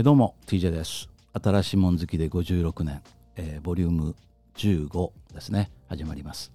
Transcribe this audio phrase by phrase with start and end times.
[0.00, 3.02] え、どうも TJ です新しいもん好きで56年、
[3.36, 4.16] えー、ボリューム
[4.56, 6.50] 15ですね始まります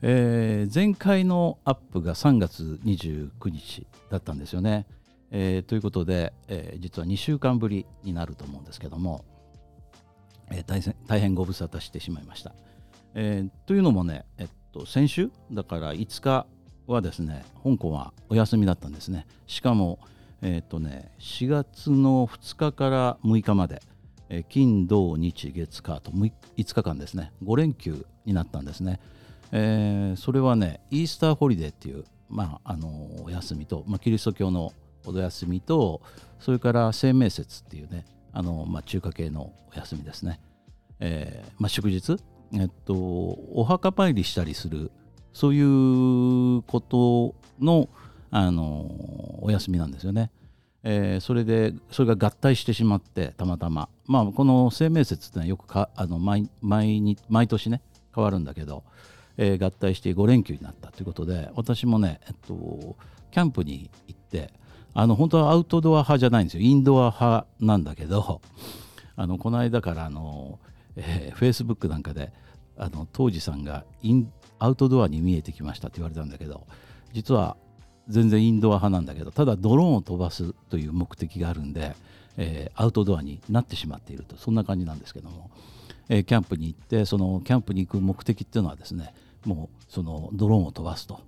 [0.00, 4.86] えー、前回のアップが3月29日だったんですよね。
[5.32, 9.24] えー、ということで、えー、実は2週間ぶりになると思うんですけども、
[10.52, 12.54] えー、大変大変ご無沙汰してしまいました。
[13.14, 16.46] えー、というのもね、えっと、先週だから5日
[16.86, 19.26] はですね香港はお休みだったんですね。
[19.46, 19.98] しかも、
[20.42, 23.82] えっとね、4月の2日から6日まで、
[24.28, 27.32] えー、金土日月火と 5, 5日間ですね。
[27.42, 29.00] 5連休になったんですね、
[29.52, 32.88] えー、それはねイースターホリデーっていう、まあ、あの
[33.24, 34.72] お休みと、まあ、キリスト教の
[35.06, 36.02] お休みと
[36.38, 40.40] それから生命節っていうねあの、まあ、中華系のお休みですね、
[41.00, 42.18] えーまあ、祝日
[42.52, 44.90] えっと、お墓参りしたりする
[45.32, 47.88] そういうことの
[48.30, 50.30] あのお休みなんですよね。
[50.84, 57.82] えー、それでそれが合体してしまってたまたま、まあ、この生命節ってのはよくかあの毎毎に毎年ね
[58.14, 58.84] 変わるんだけど、
[59.36, 62.96] えー、合体して5連休になったということで私もね、えっと、
[63.30, 64.50] キャンプに行って
[64.94, 68.40] あの本当はアウトドア派じゃないんですよインドア派なんだけど
[69.16, 70.58] あのこの間からあの
[70.98, 72.32] えー、Facebook なんかで
[72.76, 76.66] あの当時さんがインアウトドアに見えてきましたって言われたんだけど
[77.12, 77.56] 実は
[78.08, 81.94] 全然インドア派なんだけどただドローンを飛ばすという目的があるんで、
[82.36, 84.36] えー、アウトドアになってしまっていると。
[84.36, 85.50] そんな感じなんですけども、
[86.08, 89.14] えー、キャンプに行ってそのキャンプに行く目的っていうのはですね
[89.44, 91.20] もうそのドローンを飛ばすと。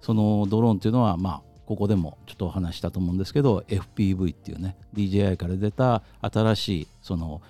[0.00, 7.42] そのドローンっていうのはまあここでもちょっとお話したと思うんですけど FPV っていうね DJI から出た新しいその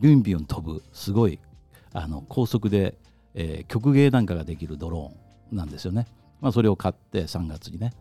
[0.00, 1.38] ビュンビュン飛ぶすごい
[1.92, 2.96] あの高速で、
[3.34, 6.06] えー、曲芸なんかができるドローンなんですよね。
[6.40, 7.92] まあ、それを買って3月にね。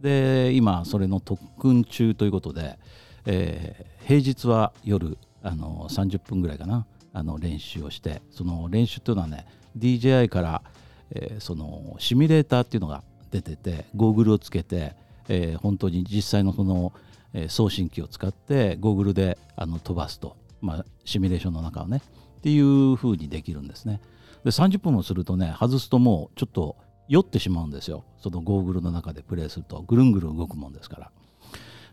[0.00, 2.78] で今それの特訓中ということで、
[3.26, 9.46] えー、平日は夜あの30分ぐらいかなあの練習をしてその練習っていうのはね
[9.78, 10.62] DJI から、
[11.10, 14.94] えー、そのシミュレーターっていうのが出ててゴーグルをつけて、
[15.28, 16.92] えー、本当に実際のその、
[17.34, 22.02] えー、送信機を使ってゴーグルであの飛ばすとまあ、シミュレーションの中をね
[22.38, 24.00] っていう風にできるんですね。
[24.44, 26.76] で30分もするとね外すともうちょっと
[27.08, 28.04] 酔ってしまうんですよ。
[28.18, 29.82] そのゴーグルの中でプレイすると。
[29.82, 31.10] ぐるんぐるん動くもんですから。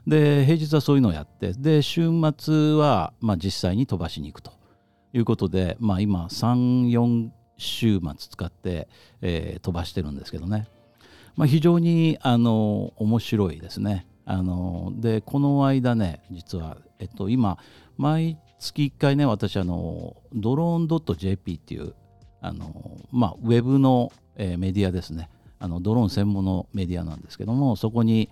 [0.06, 4.58] で平日はそういうのをやってで週末は、まあ、実際に飛ばしに行くと。
[5.14, 8.88] いうことで、まあ、今34週末使って、
[9.22, 10.68] えー、飛ばしてるんですけどね、
[11.36, 14.08] まあ、非常にあの面白いですね。
[14.26, 17.58] あのでこの間ね実は、えっと、今
[17.98, 21.94] 毎月1回ね私あのドローン .jp っていう
[22.42, 25.30] あの、まあ、ウェブの、えー、メディアですね。
[25.60, 28.30] あのドローン専門のメディアなんですけどもそこに、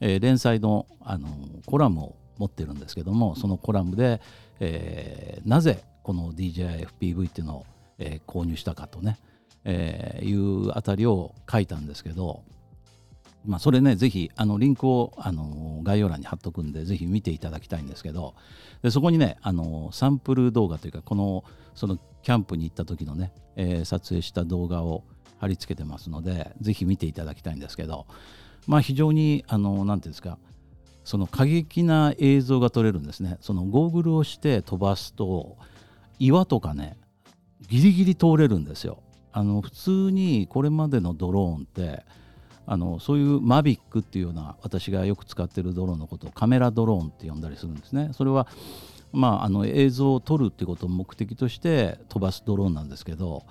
[0.00, 1.28] えー、連載のあの
[1.66, 4.22] コラムを持ってるんですけどもそのコラムで、
[4.58, 7.66] えー、なぜこの DJIFPV っていうのを、
[7.98, 9.18] えー、購入したかとね、
[9.64, 12.42] えー、いうあたりを書いたんですけど
[13.44, 18.34] まあ、それね、ぜひあのリンクをあの概要欄に貼っとくんで、ぜひ見ていただきたいんですけど、
[18.82, 21.44] でそこにねあの、サンプル動画というか、この
[21.74, 25.04] そのキャンプに行った時のね、えー、撮影した動画を
[25.38, 28.06] 貼り付けてますので、ぜひ見ていただきたいんですけど、
[28.66, 30.38] まあ、非常に、あのなんていうんですか、
[31.04, 33.38] その過激な映像が撮れるんですね。
[33.40, 35.56] そのゴーグルをして飛ばすと、
[36.20, 36.96] 岩とかね、
[37.68, 39.02] ギリギリ通れるんですよ。
[39.32, 42.04] あの普通にこれまでのドローンって、
[42.66, 48.10] あのそういうマビックっていうような私がよく使ってるドローンのことをカメラドローンって呼んだりするんですね。
[48.12, 48.46] それは
[49.12, 53.44] まあ、あの映像を撮るっていうことを目的として飛ばすドローンなんですけど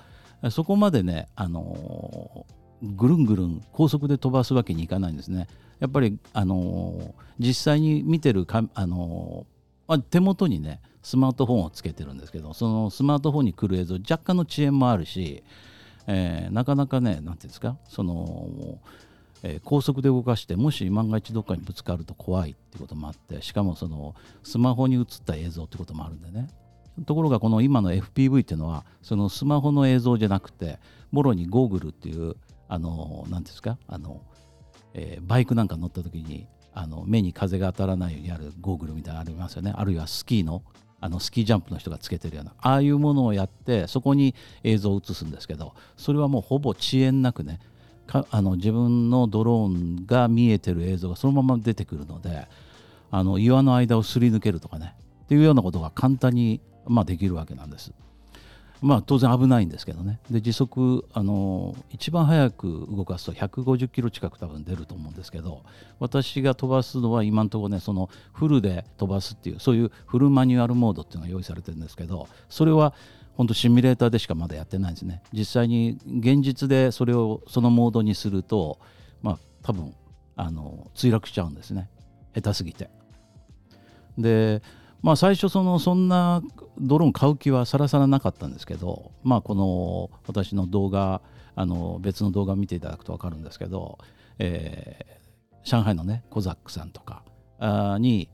[0.50, 2.46] そこまでねあの
[2.82, 5.48] ぐるんぐるん高速で飛ばすわけにいかないんですね。
[5.80, 9.46] やっぱりあの実際に見てるかあの
[9.88, 15.44] まあ手元にねスマートフォンをつけてるんですけどそのスマートフォンに来る映像若干の遅延もあるし
[16.14, 18.50] えー、なかなかね何て言うんですかその、
[19.44, 24.14] えー、高速で動かしてもし万が一どっかにぶつかると怖いってこともあってしかもその
[24.44, 26.50] スマホに映った映像ってこともあるんでね。
[27.06, 30.78] ところがこの今の FPV っていうのはそのスマホの映像じゃなくて
[31.12, 32.36] もろにゴーグルっていう
[32.68, 34.22] あの何ですかあの、
[34.94, 39.74] えー、バイクなんか乗った時にあの目に風が当たらないようにあるゴーグルみたいなのありますよね。
[39.74, 40.64] あるいはスキーの
[41.02, 47.60] あのスキージャンプの人がつけてるようなああいうものをやってそこに映像を映すんですけどそれはもうほぼ遅延なくね
[48.06, 52.48] かあの自分のドローンが見えてる映像がそのまま出てくるので
[53.10, 54.94] あの岩の間をすり抜けるとかね
[55.24, 57.94] っていうようなことが簡単に、まあ、できるわけなんです。
[58.82, 60.20] まあ当然危ないんですけどね。
[60.32, 65.62] で時速あの一番速く動かすと150キロ近く多分出ると思うんですけど
[66.00, 72.94] 私が飛ばすのは今のところねそのフルで飛ばすっていうそういうフルマニュアルモードっていうのが用意されてるんですけどそれは
[73.36, 75.22] 本当シミュレーターでしかまだやってないんですね。
[75.32, 78.80] 実際に現実でそれをそのモードにすると
[79.22, 79.94] まあ多分
[80.36, 81.90] あの墜落しちゃうんですね。
[82.34, 82.90] 下手すぎて。
[84.18, 84.62] で
[85.02, 86.42] まあ最初そのそんな
[86.80, 91.22] ドローン買う気はさらさらなかったんですけどまあこの私の動画
[91.56, 94.00] あの別の動画を見ていただくと分かるんですけど、
[94.40, 97.24] えー、上海のねコザックさんとか
[98.00, 98.30] に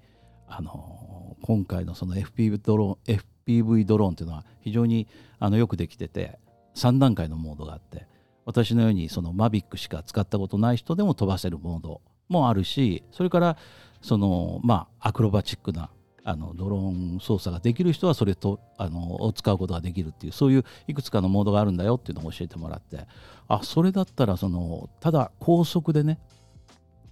[0.47, 5.07] あの今回のその FPV ドローン FPV ドローンっていうのは非常に
[5.39, 6.39] あのよくできてて
[6.75, 8.07] 3段階のモードがあって
[8.45, 13.57] 私のようにそのマビックしか使ったことない人でも飛ばせるモードもあるしそれから
[14.01, 15.89] そのまあアクロバチックな
[16.29, 23.07] あのドローン操作ができる人はそれとあのを使うことができるっていうそういういくつかのモードがあるんだよっていうのを教えてもらって
[23.47, 26.19] あそれだったらそのただ高速でね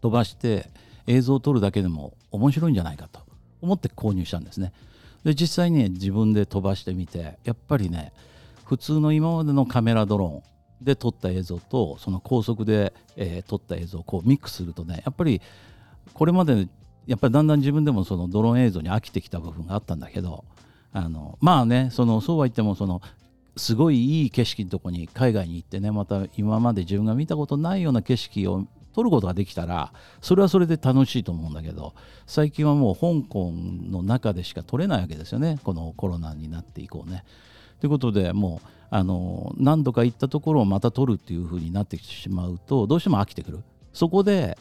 [0.01, 0.69] 飛ばして
[1.07, 3.21] 映像を撮るだけでも面白いんじゃないかと
[3.61, 4.73] 思って購入したんですね。
[5.23, 8.11] で実際に、自分で飛ばしてみてやっぱりね
[8.65, 15.41] 普通の今までのカメラドローンで撮った映像とその高速で、えー、撮った映像をこうミックスするとねやっぱり
[16.13, 16.67] これまで
[17.07, 20.43] やっぱりだんだん自分でもそのドローン映像に飽きてきた部分があったんだけど
[20.91, 23.01] あのまあねそのそうは言ってもその
[23.57, 29.91] すごいいい景色のとこに海外に行ってねまた今まで自分が見たことないような景色を撮ることができたら
[30.21, 31.93] それはそれで楽しいと思うんだけど
[32.25, 37.23] 最近はもう香港の中でしか撮れないわけですよねこのコロナになって以降ね。
[37.81, 43.59] ということでもうあの何度か行ったところをまた撮るっていうふうになってきてしまうとどうしても飽きてくる。
[43.91, 44.57] そこで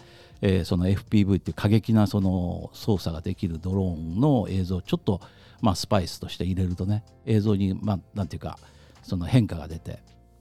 [0.46, 5.23] えー、その FPV っていう過激なその操作ができるドローンの映像をちょっと
[5.62, 8.58] まあスパイスとして入れるとね映像にまあなんていうか
[9.02, 10.00] その変化が出て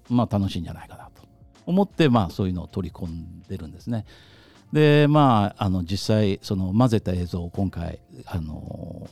[0.10, 1.24] まあ楽しいんじゃないかなと
[1.66, 4.06] 思ってまあそういうのを取り込んでるんですね。
[4.74, 9.08] でまああの実際その混ぜた映像を今回あの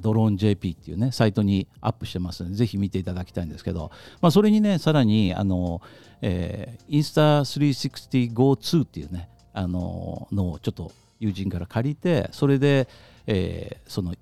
[0.00, 3.90] ドローン JP っていうねサイトにアップしてますのでぜひ見ていただきたいんですけど、
[4.20, 5.80] まあ、それにねさらにあの、
[6.22, 12.88] えー、インスタ 360GO2 っていうねあののをちょっと友人から借りてそれで、
[13.26, 14.14] えー、その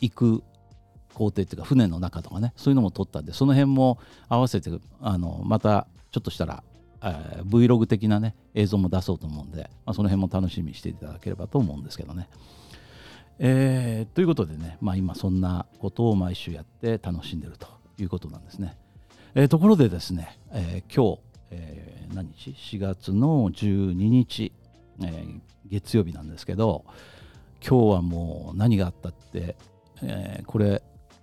[0.00, 0.42] 行く
[1.14, 3.98] 工程っていうか船の中とかねそういうのも撮ったんでその辺も
[4.28, 6.62] 合わせてあのまたちょっとしたら
[7.00, 12.28] Vlog 的なね映像も出そうと思うんで、まあ、その辺も楽しみにしていただければと思うんですけどね。
[13.38, 17.68] えー、ということでね、まあ、今そんなことを毎週やって楽しんでると
[17.98, 18.76] いうことなんですね。
[19.34, 21.20] えー、ところでですね、えー、今日、
[21.50, 24.52] えー、何日 ?4 月の12日、
[25.00, 25.40] えー、
[25.70, 26.84] 月曜日なんですけど
[27.66, 29.56] 今日はもう何があったって、
[30.02, 30.82] えー、これ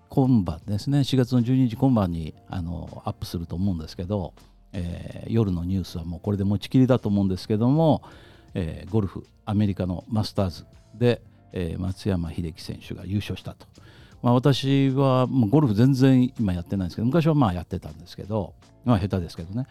[0.09, 4.33] 今晩ですね4月の12日今晩にあのアップすると思うんですけど、
[4.71, 8.01] えー、夜のニュースはもうこれで持ちきりだと思うんですけども、
[8.53, 11.21] えー、ゴルフアメリカのマスターズで、
[11.53, 13.67] えー、松山英樹選手が優勝したと。
[14.21, 19.67] まあ、私はもうゴルフ全然今やってないんですけど昔はまあやってたんですけど、まあ、下手ですけどね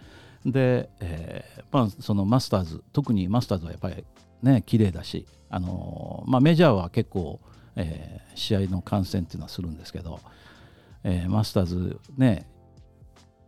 [0.46, 4.04] で、えーまあ、そのマスターズ特にマスターズはやっぱり
[4.42, 7.40] ね綺麗だし、あのー、まあ、メジャーは結構、
[7.74, 10.20] えー、試合の観戦っていうのはするんですけど、
[11.02, 12.46] えー、マスターズね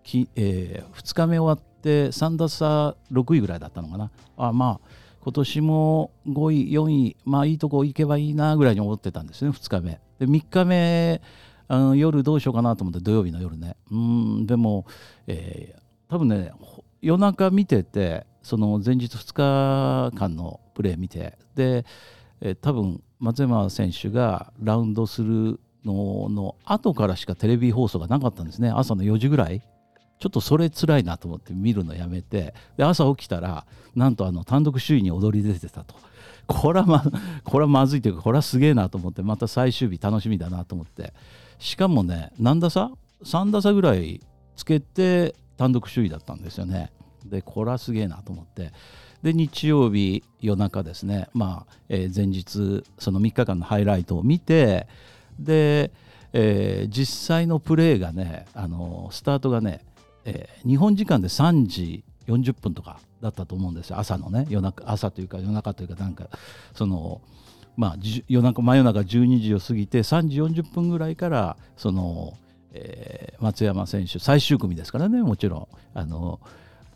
[0.02, 10.00] き、えー、2日目終わって3打差6位ぐらいだったのかなあまあ今年も5位、4位、まあいいとこ行けばいいなぐらいに思ってたんですね、2日目。
[10.20, 11.20] で、3日目、
[11.66, 13.74] あの夜どうしようかなと思って、土曜日の夜ね。
[13.90, 14.86] うん、でも、
[15.26, 16.52] えー、多分ね、
[17.02, 19.32] 夜中見てて、その前日2
[20.12, 21.84] 日間のプレー見て、で、
[22.40, 29.60] えー、多分松山選手がラウンドするのの後からしかテレビ放送がなかったんですね、朝の4時ぐらい。
[30.18, 35.94] ちょっとそれ辛いなと思って見るのやめてで朝起きたらなんとあの単独首位に躍り出てたと。
[36.46, 37.04] これはま
[37.44, 41.12] これはまずいというかこれはすげえなと思ってまた最終日楽しみだなと思って。
[41.58, 42.92] しかもね何打差
[43.24, 44.20] ?3 打差ぐらい
[44.56, 46.92] つけて単独首位だったんですよね。
[47.24, 48.72] でこれはすげえなと思って。
[49.22, 51.28] で日曜日夜中ですね。
[51.34, 54.86] まあ、えー、前日その3日間のハイライトを見て
[55.38, 55.90] で、
[56.32, 59.80] えー、実際のプレーがねあのスタートがね
[60.26, 63.98] えー、日本時間で3時40分とかだったと思うんですよ。
[63.98, 66.28] 朝のね夜中朝というか夜中というかなんか
[66.74, 67.20] その
[67.76, 67.96] まあ
[68.28, 72.34] 夜中真夜中12時を過ぎて3時40分ぐらいからその、
[72.72, 76.40] えー、松山選手最終組ですからねもちろんあの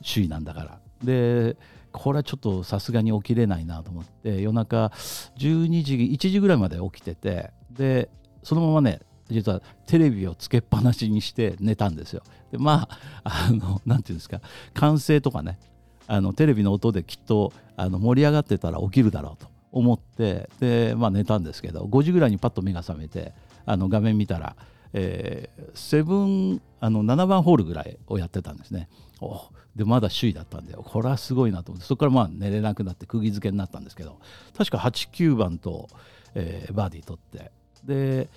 [0.02, 0.78] 首位なんだから。
[1.02, 1.56] で
[1.92, 4.92] これはちょっとさすがに起きれないなと思って夜中
[5.38, 8.08] 12時1時ぐらいまで起きててで
[8.44, 12.22] そのままね実はテレビをつけっぱなしにして寝たんですよ。
[12.50, 12.88] でま
[13.24, 14.40] ああのなんていうんですか
[14.74, 15.58] 歓声とかね
[16.06, 23.32] あのテレビの音できっとあの盛り上がってたら起きるだろうと思ってで、まあ、寝たんですけど5時ぐらいにパッと目が覚めて
[23.66, 24.56] あの画面見たら、
[24.92, 28.88] えー、セブンあの7番ホールぐらいをやってたんですね。
[29.20, 29.40] お
[29.76, 34.18] でまだ首位だったんでこれはすごいなと思ってそこからまあ寝れなくなって釘付けになったんですけど
[34.58, 35.88] 確か89番と、
[36.34, 37.52] えー、バーディー取って
[37.84, 38.28] で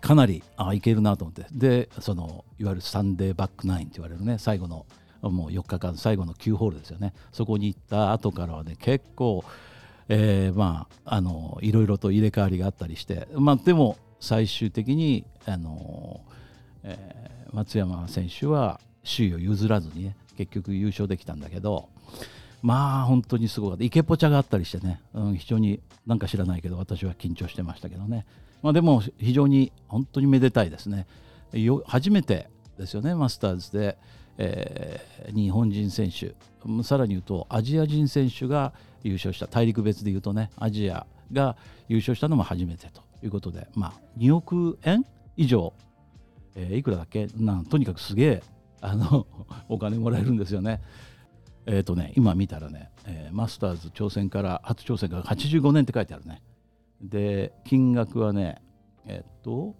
[0.00, 1.46] かなりあいけるなと思って。
[1.52, 4.86] でそのいわゆるサンデーバックナインって言われるね最後の
[5.22, 7.12] もう4日間最後の9ホールですよね。
[7.32, 9.44] そこに行った後からはね結構、
[10.08, 13.28] えー、まああのいろいろと入れ替わりがあったりして。
[13.34, 16.20] まあでも最終的にあの、
[16.82, 21.88] えー、松山選手は首位を譲らずにね結局優勝できたんだけど
[22.62, 23.84] まあ本当にすごかった。
[23.84, 28.26] 池ポチャがあったりしてね、うん、非常になんか知らないけど私は緊張してましたけどね、
[28.62, 31.06] まあ、でも非常に本当にめでたいですね
[31.86, 32.48] 初めて
[32.78, 33.98] ですよねマスターズで、
[34.38, 36.34] えー、日本人選手
[36.82, 41.56] さらに言うとアジア人選手が優勝した大陸別で言うとねアジアが
[41.88, 45.04] 優勝したのも初めてということで、まあ、2億円
[45.36, 45.72] 以上、
[46.54, 47.28] えー、いくらだっけ？
[47.36, 48.42] なんとにかくすげえ
[48.80, 49.26] あの
[49.68, 50.80] お金もらえるんですよね。
[51.66, 56.42] えっ、ー、とね今見たらね、えー、マスターズ挑戦から初挑戦から85年って書いてあるね。
[57.00, 58.62] で金額はね
[59.06, 59.74] えっ、と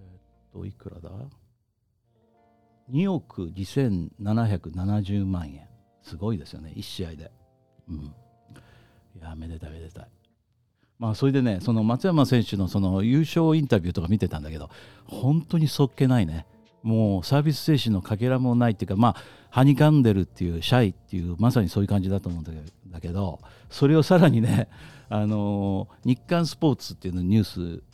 [0.00, 1.10] えっ、といくらだ
[2.90, 5.68] ？2億2770万円。
[6.02, 7.30] すごいですよね1試合で。
[7.88, 7.96] うん。
[7.96, 8.10] い
[9.20, 10.08] やめでたいめでたい。
[10.98, 14.70] まあそれでねその松山選手のその優勝インタビューとか見てたんだけど
[15.04, 16.46] 本当にそっけないね。
[16.82, 19.16] もうサービス精神のかけらもないっていうかまあ
[19.50, 24.68] はにかんでるっていうシャイっていうまさにそういう感じだと思うんだけどそれをさらにね
[25.10, 27.44] あの日刊スポーツっていうのニュー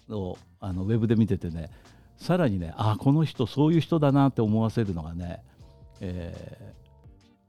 [0.09, 1.71] スをあのウェブで見ててね
[2.17, 5.43] さらにねあこの人そういう人だなって思わせるのがね、
[6.01, 6.75] え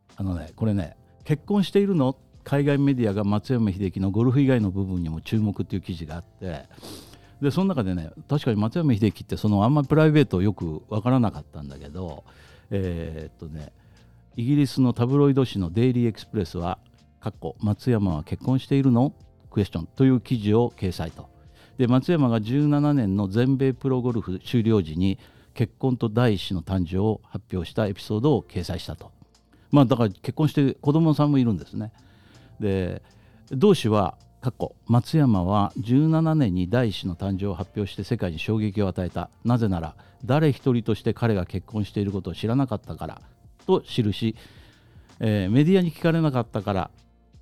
[0.09, 2.15] ー、あのねこれね結婚しているの？
[2.45, 6.65] 海外メディアが松山英樹のゴルフ以外の部分にも注目っていう記事があって
[7.45, 12.23] でその中でね確かに松山英樹ってそのあんまりプライベートよく分からなかったんだけど
[12.71, 13.71] えー、っとね
[14.35, 16.79] イギリスのタブロイド紙のデイリー・エクスプレスは
[17.59, 19.13] 松山は結婚しているの？
[19.51, 21.29] クエスチョンという記事を掲載と。
[21.77, 25.19] で松山が17年の全米プロゴルフ終了時に
[25.53, 29.11] 結婚と第一子の誕生を発表したエピソードを掲載したと。
[29.69, 31.91] まあだから結婚して子供さんもいるんですね。
[32.59, 33.03] で
[33.51, 43.21] 同氏は過去松山は17年に第一子の誕生を発表して世界に衝撃を与えたなぜなら誰一人として彼が結婚していることを知らなかったから
[43.65, 44.35] と記し、
[45.19, 46.91] えー、メディアに聞かれなかったから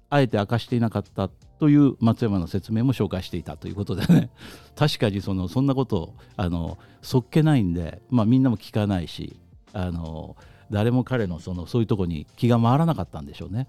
[0.10, 1.28] あえて明かしていなかった
[1.60, 4.30] という松山の説明も紹介していたということでね
[4.78, 9.36] 確かにそのそんなことをあのそっけないんで、まあ、みんなも聞かないし
[9.74, 10.38] あの
[10.72, 13.68] 誰も彼のそのそういうとこに気が回らなかったんでしょうね。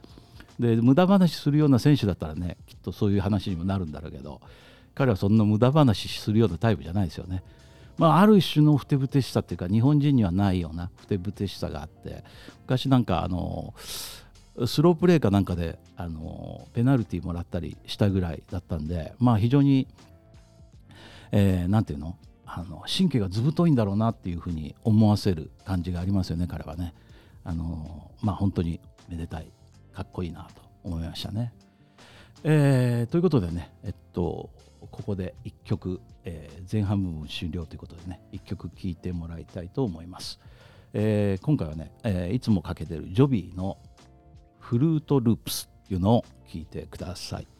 [0.59, 4.41] で無駄話するような選手だったらねきっとそういう話にもなるんだろうけど
[4.95, 7.43] 彼はそんな無駄話するようなタイプじゃないですよね。
[7.97, 12.25] まあ、ある種のふてぶてしさっていうか日本人にはないようなふてぶてしさがあって
[12.63, 13.73] 昔なんかあの
[14.67, 19.87] スロープレーかなんかであのペナルティーもらったりしたぐらいだったんで、まあ、非常に、
[21.31, 26.95] えー、ていうのあの神経がずぶといんだろうなっていうふうに思わせる感じがありますよね彼はね。
[27.45, 29.53] あのまあ本当にめでたい
[29.95, 31.53] かっこいいなと思いましたね。
[32.43, 34.51] えー、ということでね、えっと、
[34.91, 40.41] ここで1曲、えー、前半部分終了ということでね1曲聴いてもらいたいと思います。
[40.93, 43.79] えー、今回はね、えー、いつもかけてるジョビーの
[44.61, 47.54] フルートループスっていうのを聴いてください。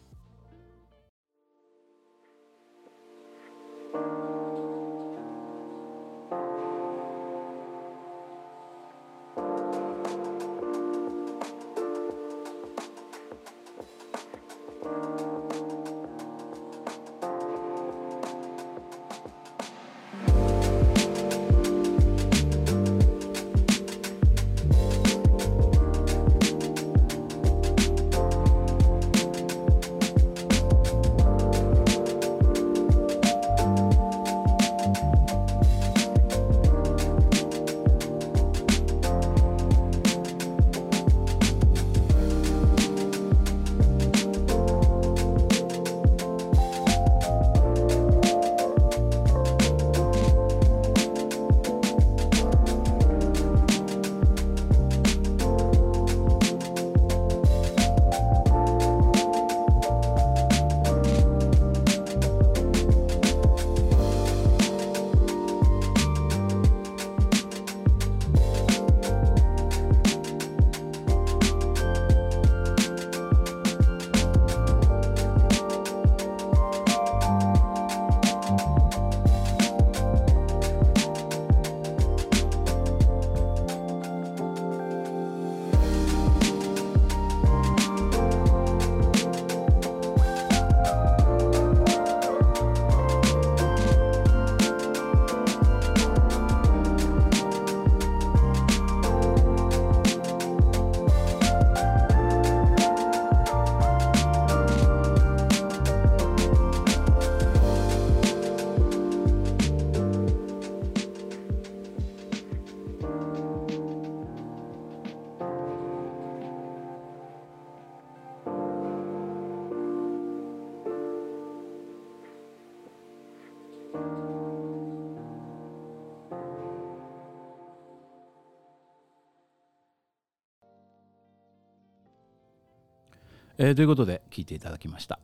[133.65, 135.17] えー、ということで聞いていただきました。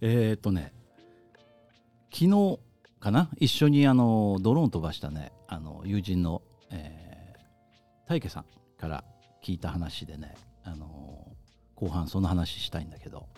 [0.00, 0.72] えっ、とね
[2.12, 2.58] 昨日
[2.98, 3.30] かな？
[3.38, 8.44] 一緒にあのドローン飛ばしたねあの友人の、えー、大家さん
[8.76, 9.04] から
[9.40, 10.34] 聞いた話でね
[10.64, 11.28] あの
[11.76, 13.28] 後半その話したいんだけど。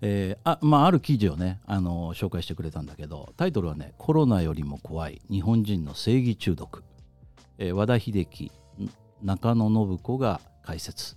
[0.00, 6.82] えー、あまあ、ある記事をねあの紹介してくれたんだけどタイトルはね「コロナよりも怖い日本人の正義中毒」
[7.58, 8.50] え、和田秀樹
[9.22, 11.16] 中野信子が解説、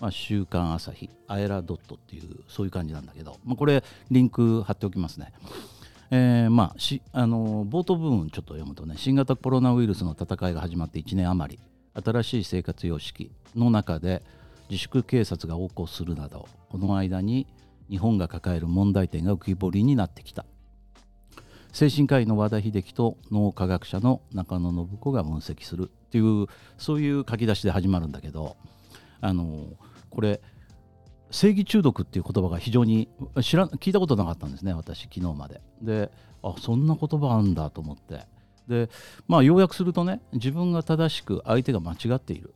[0.00, 5.32] まあ、週刊朝日アエラドットっていうそういう感じなんだけど、まあ、これリンク貼っておきますね。
[6.10, 14.22] えー、まあしあの冒頭部分ちょっと読むとね新型コロナウイルスの戦いが始まって1年余り新しい生活様式の中で
[14.68, 17.46] 自粛警察が横行するなどこの間に
[17.88, 20.44] 日本が抱える問題点が浮き彫りになってきた
[21.72, 28.56] 精神科医の和田秀樹と脳科学者の中野信子が分析するっていうそういう書き出しで始まるんだけど
[29.20, 29.66] あの
[30.10, 30.40] これ
[31.30, 33.08] 正義中毒っていう言葉が非常に
[33.40, 35.60] 知ら聞いたことなかったんですね私昨日まで。
[35.80, 36.10] で
[36.42, 38.26] あそんな言葉あんだと思って
[38.66, 38.88] で
[39.28, 42.54] まあ要約するとね自分が正しく相手が間違っている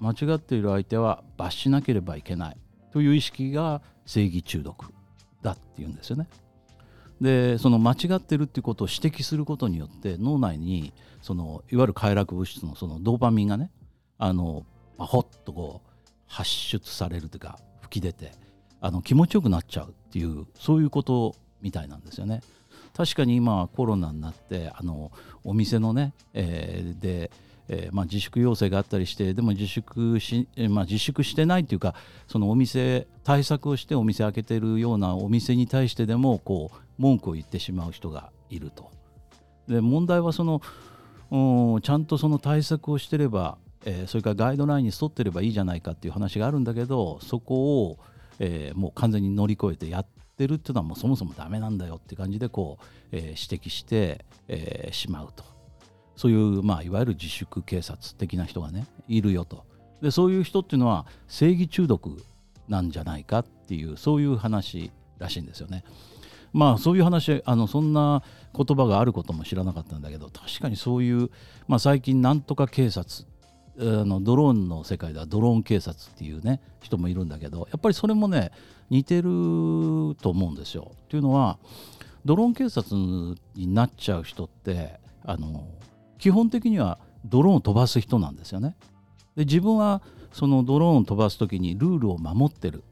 [0.00, 2.56] 間違っている相手は罰しなければいけない
[2.92, 4.92] という意識が正義中毒
[5.42, 6.28] だっていうんですよね。
[7.20, 13.70] でその間違ってるっていうことを指摘することによって脳内にそのいわゆる快楽物質のそのドーパミンがね
[14.18, 14.66] あの
[14.98, 15.90] パホッとこう
[16.26, 18.32] 発出されるというか吹き出て
[18.80, 22.42] あの気持ちよくなっちゃうっていうそういうことみたいなんですよね。
[22.94, 25.12] 確かに今コロナになってあの
[25.44, 27.30] お店のね、えー、で
[27.68, 31.94] えー、まあ、自粛要請があったりしてでも自粛し、まあ、自粛してないというか
[32.28, 38.90] そのお店対策をしてお店開けてるようなお店に対してでもこう文句を言ってしまう人がいると。
[39.68, 40.60] で問題はその
[41.80, 47.98] ちゃんとその対策をしてれば、えー、それからガイドラインに沿ってればいいじゃないかっていう話があるんだけどそこを、
[48.40, 55.44] えー、もう完全に乗り越えてやってるっていうのはもうそもそもダメなんだよって感じでこう、え指摘して、えしまうと。
[56.16, 59.64] そういう、まあ、いわゆる自粛警察的な人がねいるよと
[60.02, 62.16] でそういう人っていうのは正義中毒
[62.68, 65.84] なんじゃないかっていうそういう話らしいんですよね。
[66.52, 68.22] まあそういう話あのそんな
[68.54, 71.30] 言葉があることも知らなかったんだけど確かにそういう、
[71.68, 73.26] まあ、最近なんとか警察
[73.78, 78.50] あのドローンの世界ではドローン警察っていうね人もいるんだけどやっぱりそれもね
[78.88, 79.24] 似てる
[80.20, 80.92] と思うんですよ。
[81.08, 81.58] というのは
[82.24, 82.96] ドローン警察
[83.54, 85.68] になっちゃう人ってあの
[86.18, 88.76] 基本的にはドローンを飛ばす人なんですよね。
[89.36, 92.84] で自分はそのドローンを飛ばす時にルールを守ってる。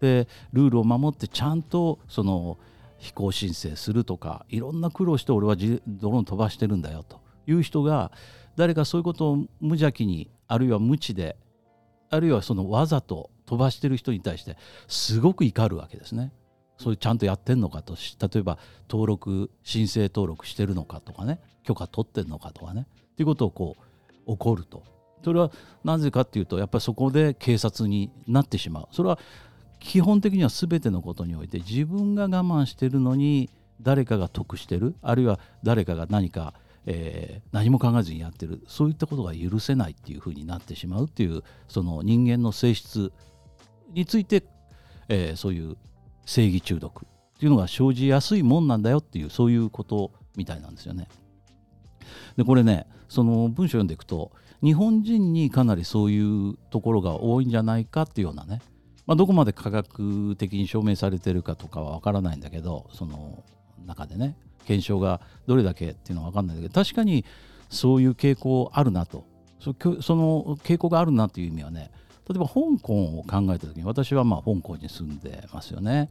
[0.00, 2.58] でルールを守ってちゃんとその
[2.98, 8.10] 飛行申請するとかいろんな苦労して俺はドローン飛ばしてるんだよという人が
[8.56, 11.36] 誰かそういうことを無邪気にあるいは無知で
[12.10, 14.56] あるいはそのわざと飛ばしてる人に対して
[14.88, 16.32] すごく怒るわけですね。
[16.78, 21.40] それちゃんとやってんのかと例えば登録申請登録してるのかとかね。
[21.64, 22.86] 許可取ってんのかとかね。
[23.12, 23.76] っていうことをこ
[24.26, 24.84] う起こると。
[25.24, 25.50] それは
[25.82, 28.88] なぜかっていうとやっぱりそこで警察になってしまう。
[28.92, 29.18] それは
[29.80, 36.54] 基本的には全てのことにおいて自分が我慢してるのに誰かが得してるあるいは誰かが何か、
[36.86, 38.62] えー、何も考えずにやってる。
[38.66, 43.12] そういったことが許せないっていうふうになってしまうっていうその人間の性質
[43.92, 44.44] について、
[45.08, 45.76] えー、そういう
[46.24, 51.08] 正義中毒っていうのが生じやすいもんなんだよっていうそういうことみたいなんですよね。
[52.36, 58.62] でこれねその文章読んでいくと日本人にかなりそういうところが多いんじゃないかっていうようなね、
[59.06, 63.42] まあ、どこまで科学的に証明されてるかとかは分からないんだけどその
[63.86, 64.36] 中でね。
[64.66, 67.24] 検証がどれだけっていうのは分かんないんだけど確かに
[67.70, 69.24] そういう傾向あるなと
[69.60, 69.70] そ
[70.14, 71.90] の傾向があるなという意味はね
[72.28, 76.10] 例えば香港を考えた時に私はまあ香港に住んでますよね。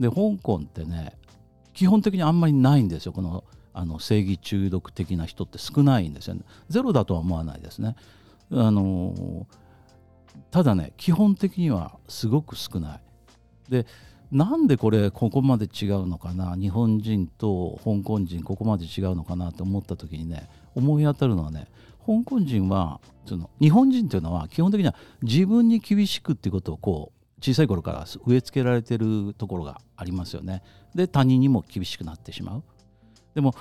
[0.00, 1.16] で香港ってね
[1.72, 6.42] 基本的にあんまりないんですよこのあの正義中毒的な人って少ないんですよね。
[6.68, 7.96] ゼロだとは思わないですね。
[8.52, 9.46] あの
[10.50, 13.00] ただね基本的にはすごく少ない。
[13.68, 13.86] で
[14.34, 16.56] なんでこれここまで違うのかな？
[16.56, 21.68] 日本人と香港人ここまで違うのかなと思った時にね思い当たるのはね
[22.04, 30.64] 香港人はその日本人というのは基本的には自分に厳しくっていうことをこう小さい頃から植え付けられてるところがありますよね。
[30.96, 32.64] で他人にも厳しくなってしまう。
[33.36, 33.54] でも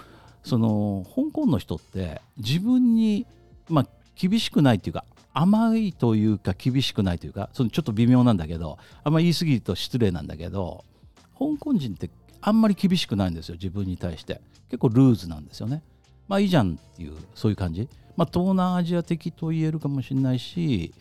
[0.43, 3.27] その香港の人って自分に、
[3.69, 10.85] まあ、厳しくないというか甘いというか厳しくないというかそのちょっと微妙なんだけどあんまり言い過ぎると失礼なんだけど
[11.37, 12.09] 香港人って
[12.41, 14.41] あんまり厳しくないんですよ自分に対して。
[14.73, 15.83] 結構ルーズなんですよね。
[16.27, 17.87] まあいいじゃんっていうそういう感じ。
[18.17, 20.93] まあ、東南アジア的と言えるかもしれないし、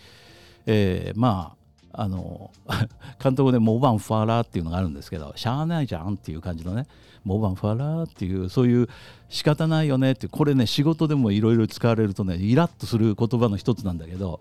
[0.67, 1.62] えー、まあ
[1.93, 2.51] あの
[3.23, 6.87] 監督でモバンファーラーっていうのがあるんですけどしゃあないじゃんっていう感じのね
[7.25, 8.89] モバンファーラーっていうそういう
[9.29, 14.41] 仕方ないよねってこれね仕事でもいろいろ使われるとねイラッとする言葉の一つなんだけど、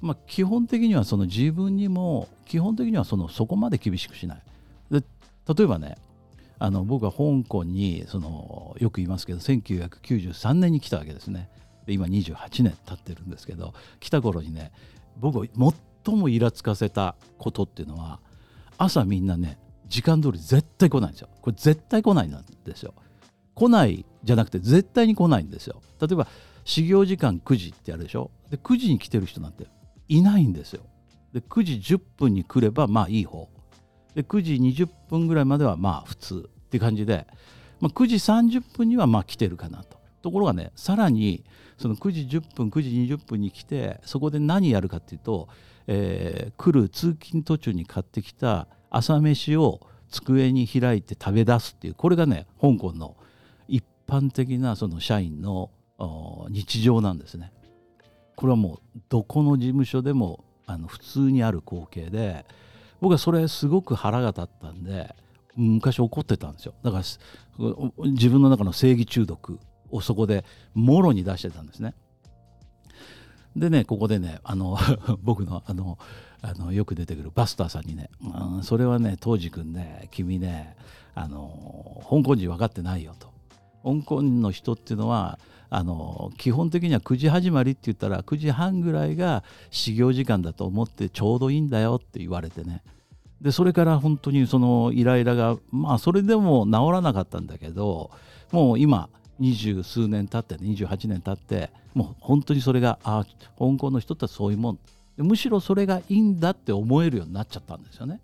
[0.00, 4.42] まあ、基本的にはその自分にも基本的にはそのそこまで厳しくしない。
[4.90, 5.02] で
[5.54, 5.96] 例えばね
[6.58, 11.48] あの僕は香港にそのよく言いますけど1993年に来たわけですね。
[11.86, 14.72] で今28年経ってるんですけど来た頃にね
[15.18, 15.46] 僕を
[16.08, 18.20] 最もイラつかせたことっていうのは
[18.78, 21.28] 朝みんなね時間通り絶対来ないんですよ。
[21.42, 22.94] これ絶対来ないなんですよ。
[23.54, 25.82] 来ないじゃなくて絶対に来ないんですよ。
[26.00, 26.26] 例えば
[26.64, 28.30] 始業時間9時ってやるでしょ。
[28.50, 29.66] で9時に来てる人なんて
[30.08, 30.82] いないんですよ。
[31.32, 33.48] で9時10分に来ればまあいい方。
[34.14, 37.26] で9時20分ぐらいまではまあ普通って感じで、
[37.80, 39.98] まあ、9時30分にはまあ来てるかなと。
[40.20, 41.44] ところがねさらに
[41.78, 45.48] その9時10分9時20分に来てそこで何やるかっていうと、
[45.88, 53.16] えー、来る通勤途中に買ってきた朝飯を机に開いて食べ出すっていうこれがね香港の
[53.66, 55.70] 一般的なその社員の
[56.50, 57.52] 日常なんですね。
[58.36, 62.46] これはもうどこの事務所でもあの普通にある光景で
[63.00, 65.14] 僕はそれすごく腹が立ったんで
[65.56, 67.04] 昔怒ってたんですよだから
[68.10, 69.58] 自分の中の正義中毒
[69.90, 71.94] をそこでもろに出してたんですね。
[73.58, 74.78] でねここでねあの
[75.22, 75.98] 僕のあの
[76.40, 80.76] あのよく出てくるバスターさんにね、うん、それはね当時君ね君ね
[81.14, 83.28] あの香港人分かってないよと。
[83.84, 85.38] 香港の人っていうのは
[85.70, 92.82] あの基本的には9時始まりって言ったら9時半ぐらいが始業時間だと思ってちょうどいいんだよって言われてね。
[93.40, 98.10] でそれから本当にそのイライラがまあそれでも治らなかったんだけど
[98.50, 103.24] もう今二十数年経って28年経ってもう本当にそれがあ
[103.58, 104.78] 香港の人ってそういうもん
[105.18, 108.20] むしろそれがいいんだって思えるようになっちゃったんですよね。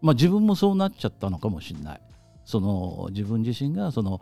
[0.00, 2.00] まあ、自分もそうなっちゃったのかもしれない。
[2.44, 4.20] その自分自身がその、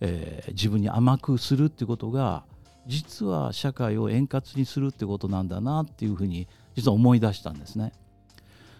[0.00, 2.44] えー、自分に甘くするってことが
[2.86, 7.92] 実は社会を円滑にするってことなんだなっていうふうに実は思い出したんですね。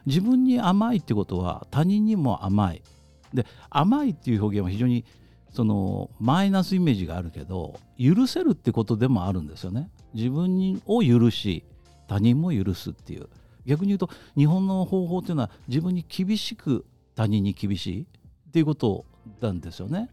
[0.05, 2.83] 自分に甘いってことは他人にも甘い。
[3.33, 5.07] で甘いっていう表現は非常に
[5.53, 9.91] そのマイナスイメージがあるけど許せるってことでもあるんですよね。
[10.15, 11.65] 自分を許し
[12.09, 13.29] 他人も許すっていう
[13.67, 16.85] 逆に言うと日本の方法っていうのは自分に厳しく
[17.15, 19.05] 他人に厳しいっていうこと
[19.41, 20.11] なんですよね。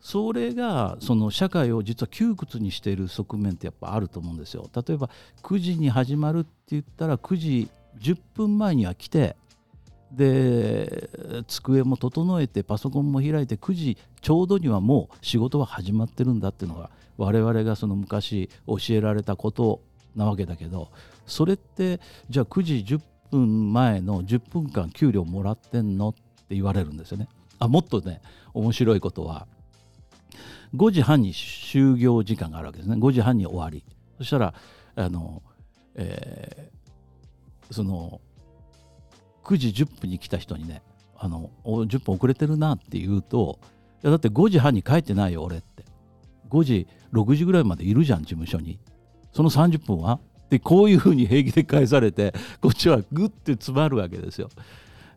[0.00, 4.68] それがその社会を実は窮屈にしている側面ってやっぱあると思うんですよ。
[4.74, 5.10] 例えば
[5.42, 7.68] 9時に始まるって言ったら9時
[8.00, 9.36] 10分前には来て
[10.12, 19.82] で机も整えてパソコンも開いて9時ちょうどにはもう仕事は始まってるんだっていうのが我々がその昔教えられたこと
[20.16, 20.90] なわけだけど
[21.26, 27.28] それってじゃあ9時10分前の10分間給料もらってんのって言われるんですよね。
[27.60, 28.20] あもっとね
[28.54, 29.46] 面白いことは
[30.74, 33.84] 5時半に就業時間があるわけですね5時半に終わり
[34.18, 34.54] そしたら
[34.96, 35.42] あの、
[35.94, 38.20] えー、その
[39.44, 40.82] 9時10分に来た人にね
[41.16, 43.58] あの10分遅れてるなって言うと
[44.02, 45.84] いやだって5時半に帰ってないよ俺って
[46.48, 48.78] 5時6時ぐらいまでいるじゃん事務所に
[49.32, 50.18] その30分は？
[50.50, 54.48] でこういうふうに平気で返されて こっちはグッて詰まるわけですよ。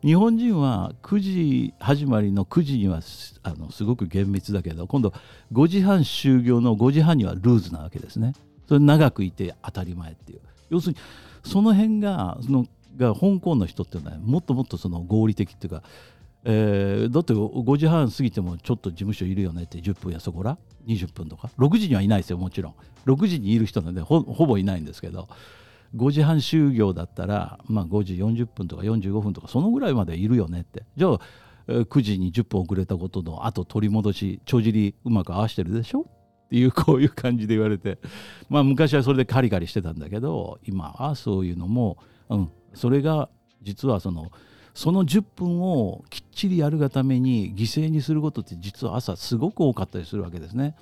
[0.02, 3.00] 日本人は9時始まりの9時には
[3.42, 5.14] あのすごく厳密だけど今度
[5.52, 8.34] 5時半終業の5時半にはルーズなわけですね。
[8.68, 10.40] それ長くいて当たり前っていう。
[10.70, 10.98] 要するに
[11.42, 15.82] その辺がそのが香港の人っていうのはもっともっとその合理的っていうか、
[16.44, 21.50] えー、だって5時半過ぎてもちょっと事務所いるよねって10分やそこら20分とか。
[21.58, 22.74] 6時にはいないですよもちろん。
[23.06, 25.28] 6時にいる人なんでほぼいないんですけど。
[25.96, 30.82] 5時半就業だったら、まあ、5時40分とか45分とかそのぐらいまでいるよねって。
[30.96, 31.20] じゃあ
[31.68, 36.00] 9時に10分遅れたことのあと取り戻し帳尻うまく合わせてるでしょ？
[36.00, 37.98] っていうこういう感じで言われて。
[38.48, 41.96] まあ昔はそれでカリカリしてたんだけど今はそういうのも、
[42.28, 43.28] うん、それが
[43.62, 44.30] 実はその
[44.74, 50.74] その10分をきっちりやるがために犠牲にすることって実は朝すごく多かったりするわけですね。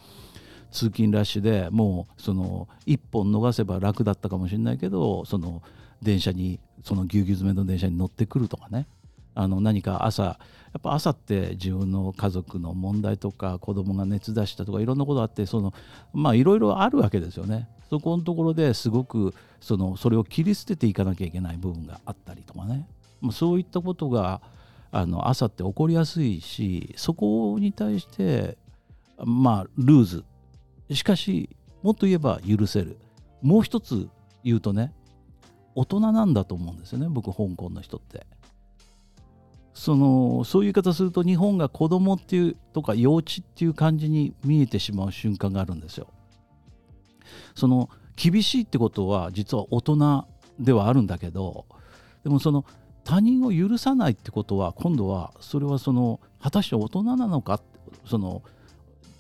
[0.70, 5.62] 通勤ラッシュでもうその1本逃せば楽だったかもしれないけどその
[6.00, 8.87] 電車にそのぎゅうぎゅう詰めの電車に乗ってくるとかね
[9.35, 15.75] あの何か朝やっぱ朝って自分の家族の問題とか子供が熱出したとかいろんなことあってその
[16.12, 17.68] まあいろいろあるわけですよね。
[17.90, 22.87] そこのところですごくそのそれを切り捨てていかなきゃいけない部分があったりとかね、
[23.21, 24.40] まあ、そういったことが
[24.90, 28.57] あの朝って起こりやすいしそこに対して
[29.18, 30.25] まあルーズ。
[30.90, 31.51] しかし
[31.83, 32.99] もっと言えば許せる。
[33.42, 34.09] もう一つ
[34.45, 34.92] 言うとね
[35.75, 38.27] 大人なんだと思うんですよね僕香港の人って。
[39.74, 46.08] そのそういう言い方すると日本が子供っていうとか幼稚っていう感じに見えてしまう瞬間があるんですよ。
[47.54, 50.26] その厳しいってことは実は大人
[50.58, 51.64] ではあるんだけど
[52.22, 52.64] でもその
[53.04, 57.61] 他人を許さないってことは今度はそれはその果たして大人なのか？
[58.04, 58.42] その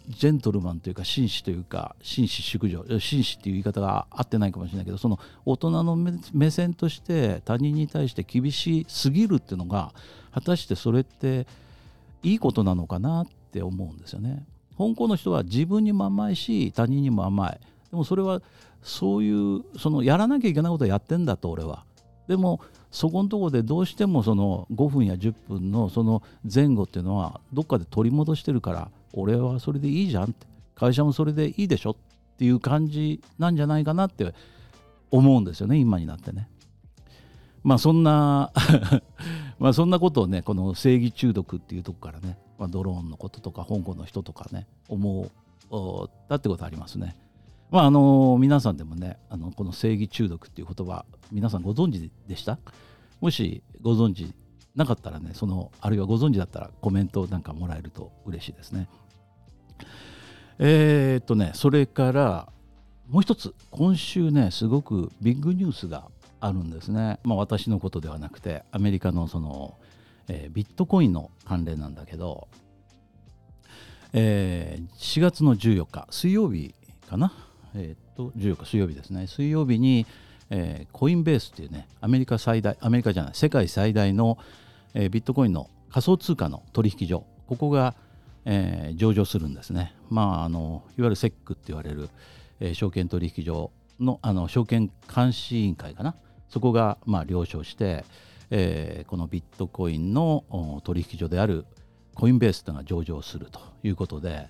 [0.08, 5.96] ジェントルマンというか紳士というか紳士淑女紳士っていう言い方が合ってないかもしれないけどその大人の
[6.32, 9.92] 目線として他人に対して厳しすぎるっていうのが
[10.32, 11.46] 果たしてそれって
[12.22, 14.44] いいことなのかなって思うんですよね。
[14.78, 18.40] 香港の人は自分にも甘いし他人にも甘いでもそれは
[18.82, 21.84] そういうそのやらなきゃいけないことをやってんだと俺は
[22.26, 31.96] でもそこのところでどうしてもその5分や10分のその前後っていうのはどっかで取り戻してるから俺はそれでいいじゃんって会社もそれでいいでしょっ
[32.38, 34.34] ていう感じなんじゃないかなって
[35.10, 36.48] 思うんですよね今になってね。
[37.62, 38.50] まあそんな
[39.62, 47.16] まあそんなことをねこの正義中毒っていうとこからね、まあ、ドローンのこととか香港の人とかね思ったってことありますね。
[47.70, 52.58] まああの皆さんでもねあのこの正義中毒っていう言葉皆さんご存知でした？
[53.20, 54.34] もしご存知
[54.74, 58.88] なかったらねそのあるいはご存知だったらコメントなんかもらえると嬉しいですね。
[60.58, 62.48] えー、っとねそれから
[63.08, 66.10] もう一つ今週ねすごくビッグニュースが
[66.44, 67.20] あるんですね。
[67.22, 69.78] まあ私のことではなくてアメリカのその、
[70.28, 72.48] えー、ビットコインの関連なんだけど、
[74.12, 76.74] えー、4月の14日水曜日
[77.08, 77.32] かな？
[77.74, 79.28] えっ、と14日水曜日ですね。
[79.28, 80.04] 水曜日に、
[80.50, 84.36] えー、コインベースっていうねアメリカ最大アメリカじゃない世界最大の、
[84.94, 87.24] えー、ビットコインの仮想通貨の取引所。
[87.46, 87.94] ここが、
[88.44, 89.94] えー、上場するんですね。
[90.10, 92.08] まああのいわゆるセックって言われる、
[92.60, 96.16] えー、証券取引所のあの証券監視委員会かな？
[96.52, 98.04] そこがまあ了承して、
[98.50, 100.44] えー、このビットコインの
[100.84, 101.64] 取引所である
[102.14, 104.48] コインベースというのが上場するということで、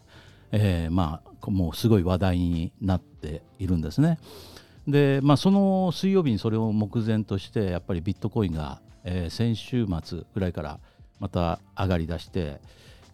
[0.50, 4.18] えー、まあもうすごい話題になっているんですね。
[4.88, 10.80] でまあその水曜日にそれを目前としてやっぱりビットコインが、えー、先週末ぐらいから
[11.20, 12.60] また上がりだして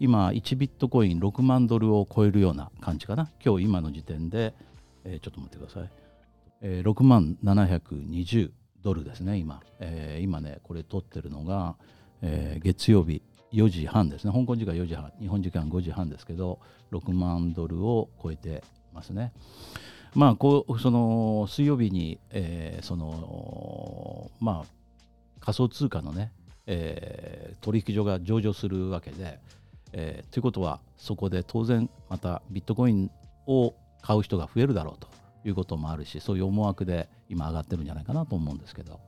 [0.01, 4.55] 今1ビットコイン6万ドルを超えるような感じかな今日今の時点で、
[5.05, 5.91] えー、ちょっと待ってください、
[6.63, 8.51] えー、6万720
[8.83, 11.77] ドルですね今、えー、今ねこれ取ってるのが、
[12.23, 16.59] えー、月曜日4時半ですね香港時間4時半日本時間5時半ですけど
[16.93, 18.63] 6万ドルを超えて
[18.93, 19.33] ますね。
[20.15, 24.79] まあこうその水曜日に、えー、そのまあ
[25.41, 26.33] 仮想通貨のね、
[26.67, 29.39] えー、取引所が上場するわけで、
[29.93, 33.11] えー、ということはそこで当然またビットコイン
[33.47, 35.09] を買う人が増えるだろうと
[35.47, 39.01] いうこともあるしそういう思惑で今上がってるんじゃないかなと思うんですけど。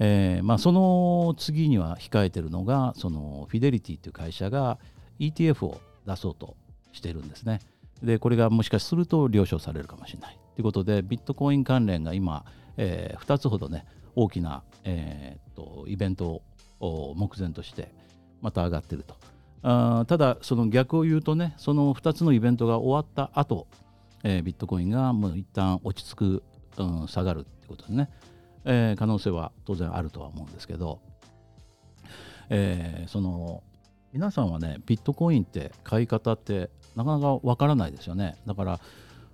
[0.00, 4.78] えーまあ、その次には控えてるのがそのフィデリティという会社が
[5.18, 6.56] ETF を出そうと
[6.92, 7.60] してるんですね。
[8.02, 12.44] でこれがもしかすると了承されるかもしれないということでビットコイン関連が今、
[12.76, 16.42] えー、2つほどね大きな、えー、とイベント
[16.80, 17.92] を目前として
[18.40, 19.16] また上がってると
[19.62, 23.66] あただその逆を言うとねその2つのイベントが終わった後、
[24.22, 26.42] えー、ビットコインがもう一旦落ち着く、
[26.84, 28.10] うん、下がるってことですね。
[28.64, 31.00] えー、可能性は当然あるとは思うんですけど、
[32.50, 33.62] えー、その
[34.12, 38.36] 皆さんはねビットコインって買い方ってなかなかわからないですよね。
[38.46, 38.80] だから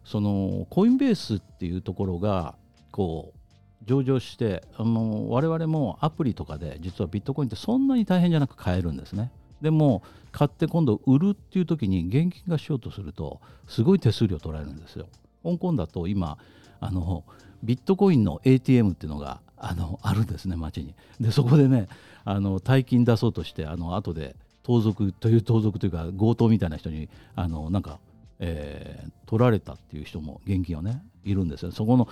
[0.04, 2.54] そのコインベースっていうところが
[2.90, 3.38] こう
[3.87, 9.30] 上場してあの我々もアプリとかで実はビットコインってそんなに大変じゃなく買えるんですね。
[9.62, 10.02] でも
[10.33, 15.07] 買って今度売るっていう時に現金化しようとするとすごい手数料取られるんですよ。
[15.42, 16.38] 香港だと今
[16.85, 17.25] あの
[17.62, 21.88] ビットコインの ATM っていうのがあのあるんですね街にでそこでね
[22.27, 27.99] あの大金出そうとしてあの後で盗賊という盗賊というか強盗みたいな人にあのなんか、
[28.38, 32.07] えー、取られたっていう人も現金をねいるんですよそこの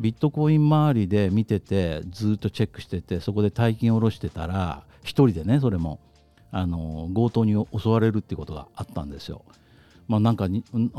[0.00, 6.00] ビットコイン周りで見ててずっとチェックしててそこで大金を下ろしてたら1人でねそれも
[6.50, 9.42] あの強盗に襲われるっていうことがあったんですよ。
[10.08, 10.48] まあ、なんかあ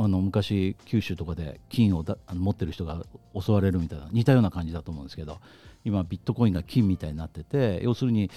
[0.07, 3.03] の昔九州とかで金をだあの持ってる人が
[3.39, 5.39] 襲われるみたいな似たような感じだと思うんですけど
[5.83, 8.31] 今ビットコインが金みたいになってて要するに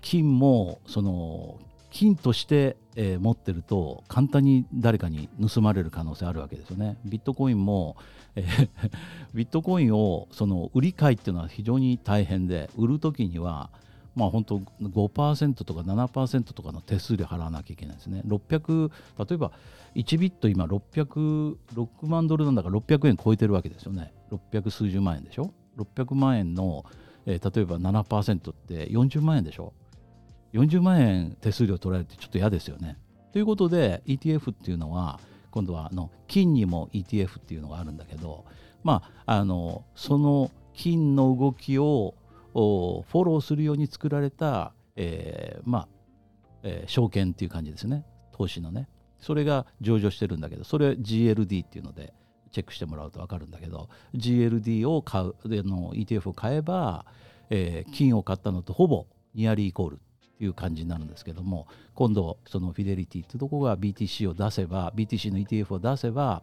[0.00, 1.58] 金もその
[1.90, 6.96] 金として、えー、持ってると簡単に誰かに盗まれる可能性あるわけですよね。
[7.04, 7.96] ビットコインも、
[8.34, 8.68] えー、
[9.32, 13.70] ビットコインをその売り買いっていうのは非常に大変で売る時には
[14.14, 18.22] まあ本当5%とか7%とかの手数料払わなきゃいけないですね。
[18.26, 18.90] 600
[19.28, 19.52] 例えば
[19.94, 21.56] 1ビット今606
[22.06, 24.12] 万ドルなんだから600円超えてるわけですよね。
[24.30, 26.84] 600数十万円でしょ600万円の、
[27.26, 29.72] えー、例えば7%って40万円でしょ
[30.52, 32.98] 40万円手数料取られてちょっと嫌ですよね。
[33.32, 35.18] ということで ETF っていうのは
[35.50, 38.44] 今度はあの金にも ETF っていうのがあるんだけど
[38.84, 42.14] まああのその金の動きを
[42.54, 45.88] フォローするように作られた、えー、まあ、
[46.62, 48.04] えー、証券っていう感じですね。
[48.32, 48.88] 投資のね。
[49.24, 52.12] それが上場してるんだけどそれ GLD っていうので
[52.52, 57.06] チェックしてもらうと分かるんだけど GLD を買うでの ETF を買えば、
[57.48, 59.98] えー、金を買ったのとほぼニアリーイコールっ
[60.38, 66.42] ていう感じになるんですけども今度そのフィデリティってとこが BTC を出せば BTC の ETF を出せば、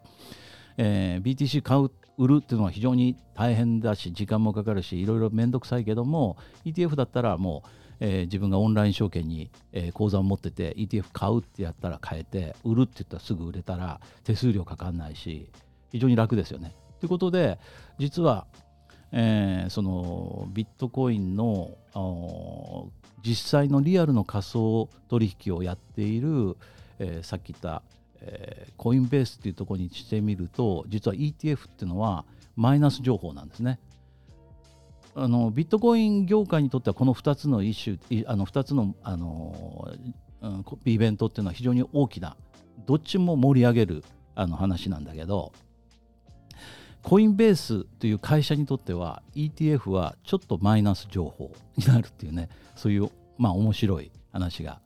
[0.77, 15.49] えー、BTC 買う売るっていうのは非常に大変だし時間もかかるしいろいろ面倒くさいけども ETF だったらもう、えー、自分がオンライン証券に、えー、口座を持ってて ETF 買うってやったら買えて売るって言ったらすぐ売れたら手数料かかんないし
[15.91, 16.75] 非常に楽ですよね。
[16.99, 17.57] ということで
[17.97, 18.45] 実は、
[19.11, 21.71] えー、そのビットコインの
[23.23, 26.55] 実際のリアルの仮想取引をやっている、
[26.99, 27.81] えー、さっき言った
[28.21, 33.79] えー、コインベースっていうところにしてみると実は ETF っていうのはマイナス情報なんですね。
[35.13, 39.89] あのビットコイン業界にとってはこの2つのイシュあの2つのあの、
[40.41, 42.37] うん、イベントっていうのは非常に大きな
[42.85, 44.03] どっちも盛り上げる
[44.35, 45.51] あの話なんだけど
[47.03, 54.79] コインベースという会社にとっては ETF はちょっとマイナス情報になるっていうねそういうまあ面白い話が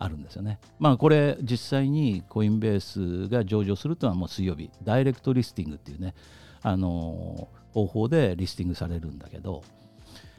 [0.00, 0.58] あるんですよね。
[0.78, 6.14] まあこれ実際にコインベースが上場するというのはもう水曜日ダイレクトリスティングっていうね
[6.62, 9.62] あの方法でリスティングされるんだけど、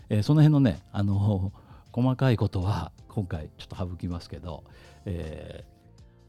[0.10, 1.54] えー、その辺のねあの
[1.92, 4.64] 細かいことは今回ちょっと省きますけど、
[5.06, 5.64] え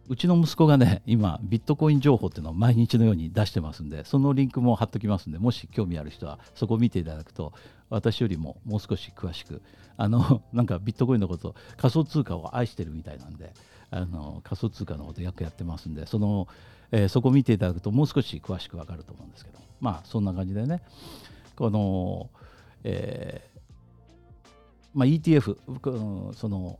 [0.09, 7.53] うちの息子がね、今、ビットコイン情報っていうのを毎日のように出してますんで、そのリンクも貼っときますんで、もし興味ある人はそこを見ていただくと、
[7.88, 9.62] 私よりももう少し詳しく、
[9.97, 13.53] あの、 なんかビットコインのこと、仮想通貨を愛してるみたいなんで、
[13.91, 16.49] あの仮想通貨のことよくやってますんで、その、
[16.91, 20.83] えー、そこを見ていただくと、もう少し詳しくわかると思うんですけど、まあ、そんな感じでね、
[21.57, 22.31] この、
[22.85, 23.53] えー
[24.95, 26.79] まあ、ETF、その、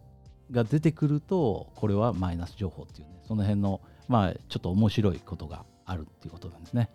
[0.53, 6.91] が出てくるとこれはマイナス情報っていうねその辺のまあちょっと面白いことがあるっていうことなんですね。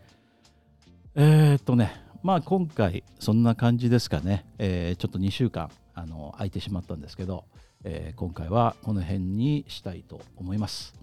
[1.16, 1.92] えー、っとね
[2.24, 7.46] まあ今回そんな感じですかね、えー、ちょっと2週間あの空いてしまったんですけど、
[7.84, 10.94] えー、今回はこの辺にしたいと思います。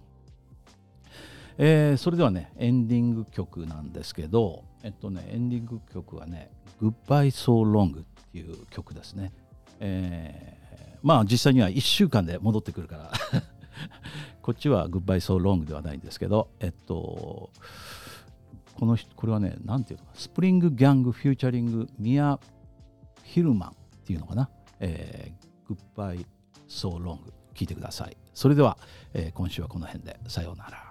[1.56, 6.50] えー、それではねエンディング曲なんですけどえっとねエンディング曲はね
[6.82, 9.32] 「Goodbye So Long」っていう曲ですね。
[9.80, 10.58] え
[11.04, 13.12] まあ実際には1週間で戻ってくるから
[14.42, 17.50] こっちはグッバイソーロングではないんですけど、えっと、
[18.74, 22.40] このこれはね、なんていうのスプリングギャングフューチャリングミア・
[23.22, 23.74] ヒルマンっ
[24.04, 24.50] ていうのかな、
[24.80, 26.26] えー、グッバイ
[26.66, 28.16] ソーロング聞いてください。
[28.32, 28.78] それでは、
[29.12, 30.83] えー、今週はこの辺でさようなら。